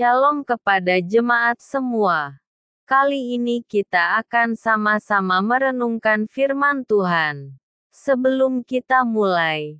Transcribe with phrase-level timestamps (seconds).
[0.00, 2.40] Shalom kepada jemaat semua.
[2.88, 7.60] Kali ini kita akan sama-sama merenungkan firman Tuhan.
[7.92, 9.76] Sebelum kita mulai,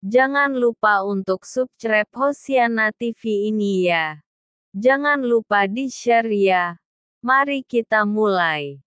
[0.00, 4.24] jangan lupa untuk subscribe Hosiana TV ini ya.
[4.72, 6.80] Jangan lupa di-share ya.
[7.20, 8.80] Mari kita mulai.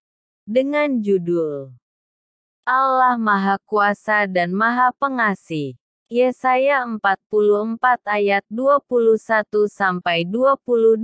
[0.50, 1.78] Dengan judul
[2.66, 5.81] Allah Maha Kuasa dan Maha Pengasih.
[6.12, 11.00] Yesaya 44 ayat 21 sampai 28.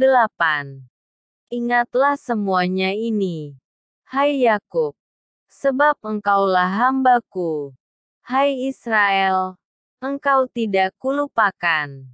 [1.48, 3.56] Ingatlah semuanya ini.
[4.04, 5.00] Hai Yakub,
[5.47, 7.71] sebab engkaulah hambaku.
[8.20, 9.56] Hai Israel,
[10.04, 12.11] engkau tidak kulupakan.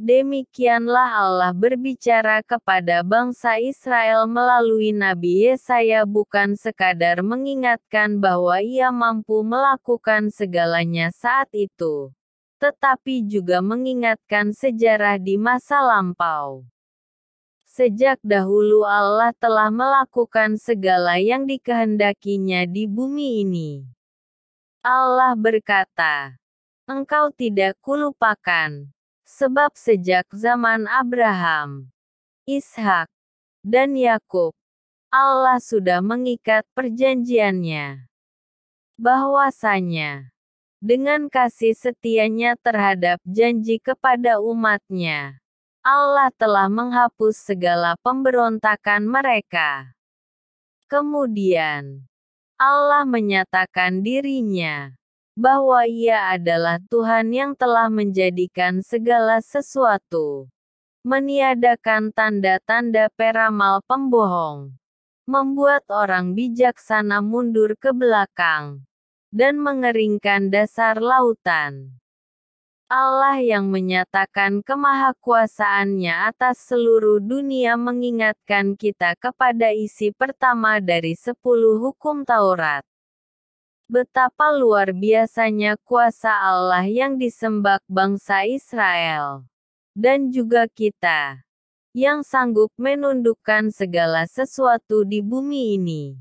[0.00, 9.44] Demikianlah Allah berbicara kepada bangsa Israel melalui Nabi Yesaya bukan sekadar mengingatkan bahwa ia mampu
[9.44, 12.16] melakukan segalanya saat itu,
[12.56, 16.64] tetapi juga mengingatkan sejarah di masa lampau.
[17.68, 23.84] Sejak dahulu Allah telah melakukan segala yang dikehendakinya di bumi ini.
[24.80, 26.40] Allah berkata,
[26.88, 28.88] Engkau tidak kulupakan,
[29.30, 31.94] Sebab sejak zaman Abraham,
[32.50, 33.06] Ishak,
[33.62, 34.50] dan Yakub,
[35.06, 38.10] Allah sudah mengikat perjanjiannya.
[38.98, 40.34] Bahwasanya,
[40.82, 45.38] dengan kasih setianya terhadap janji kepada umatnya,
[45.86, 49.94] Allah telah menghapus segala pemberontakan mereka.
[50.90, 52.02] Kemudian,
[52.58, 54.99] Allah menyatakan dirinya
[55.38, 60.50] bahwa Ia adalah Tuhan yang telah menjadikan segala sesuatu,
[61.06, 64.74] meniadakan tanda-tanda peramal pembohong,
[65.24, 68.82] membuat orang bijaksana mundur ke belakang,
[69.30, 71.94] dan mengeringkan dasar lautan.
[72.90, 82.26] Allah yang menyatakan kemahakuasaannya atas seluruh dunia mengingatkan kita kepada isi pertama dari sepuluh hukum
[82.26, 82.89] Taurat
[83.90, 89.50] Betapa luar biasanya kuasa Allah yang disembah bangsa Israel.
[89.98, 91.42] Dan juga kita.
[91.90, 96.14] Yang sanggup menundukkan segala sesuatu di bumi ini.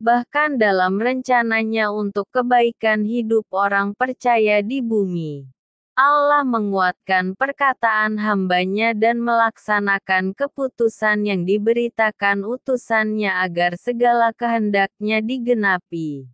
[0.00, 5.44] Bahkan dalam rencananya untuk kebaikan hidup orang percaya di bumi.
[5.92, 16.32] Allah menguatkan perkataan hambanya dan melaksanakan keputusan yang diberitakan utusannya agar segala kehendaknya digenapi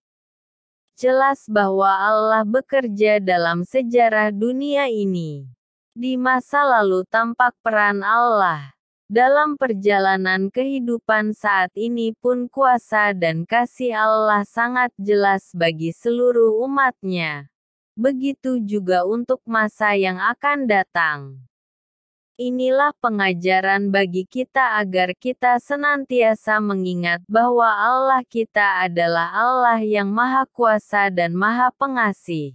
[0.99, 5.47] jelas bahwa Allah bekerja dalam sejarah dunia ini.
[5.95, 8.75] Di masa lalu tampak peran Allah.
[9.09, 17.49] Dalam perjalanan kehidupan saat ini pun kuasa dan kasih Allah sangat jelas bagi seluruh umatnya.
[17.97, 21.49] Begitu juga untuk masa yang akan datang.
[22.39, 30.47] Inilah pengajaran bagi kita agar kita senantiasa mengingat bahwa Allah kita adalah Allah yang Maha
[30.47, 32.55] Kuasa dan Maha Pengasih.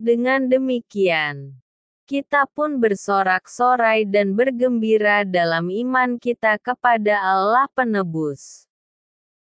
[0.00, 1.60] Dengan demikian,
[2.08, 8.64] kita pun bersorak-sorai dan bergembira dalam iman kita kepada Allah Penebus.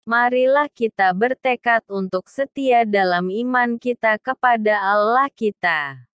[0.08, 6.08] Marilah kita bertekad untuk setia dalam iman kita kepada Allah kita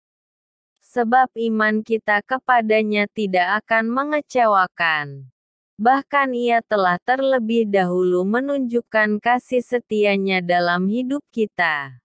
[0.94, 5.34] sebab iman kita kepadanya tidak akan mengecewakan.
[5.82, 12.03] Bahkan ia telah terlebih dahulu menunjukkan kasih setianya dalam hidup kita.